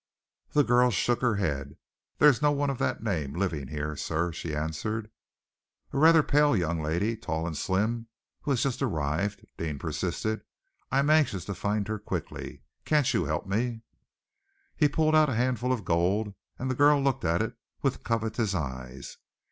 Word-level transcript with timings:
The 0.53 0.63
girl 0.63 0.89
shook 0.89 1.21
her 1.21 1.35
head. 1.35 1.77
"There 2.17 2.27
is 2.27 2.41
no 2.41 2.51
one 2.51 2.71
of 2.71 2.79
that 2.79 3.03
name 3.03 3.33
living 3.35 3.67
here, 3.67 3.95
sir," 3.95 4.31
she 4.31 4.55
answered. 4.55 5.11
"A 5.93 5.99
rather 5.99 6.23
pale 6.23 6.57
young 6.57 6.81
lady, 6.81 7.15
tall 7.15 7.45
and 7.45 7.55
slim, 7.55 8.07
who 8.41 8.49
has 8.49 8.63
just 8.63 8.81
arrived," 8.81 9.45
Deane 9.57 9.77
persisted. 9.77 10.41
"I 10.91 10.97
am 10.97 11.11
anxious 11.11 11.45
to 11.45 11.53
find 11.53 11.87
her 11.87 11.99
quickly. 11.99 12.63
Can't 12.83 13.13
you 13.13 13.25
help 13.25 13.45
me?" 13.45 13.81
He 14.75 14.89
pulled 14.89 15.13
out 15.13 15.29
a 15.29 15.35
handful 15.35 15.71
of 15.71 15.85
gold, 15.85 16.33
and 16.57 16.71
the 16.71 16.73
girl 16.73 16.99
looked 16.99 17.23
at 17.23 17.43
it 17.43 17.53
with 17.83 18.03
covetous 18.03 18.55
eyes. 18.55 19.17